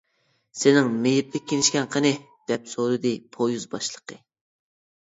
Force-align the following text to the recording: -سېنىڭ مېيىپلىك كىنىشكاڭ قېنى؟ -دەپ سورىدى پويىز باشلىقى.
-سېنىڭ 0.59 0.89
مېيىپلىك 1.03 1.45
كىنىشكاڭ 1.51 1.91
قېنى؟ 1.97 2.13
-دەپ 2.53 2.67
سورىدى 2.73 3.13
پويىز 3.39 3.71
باشلىقى. 3.77 4.21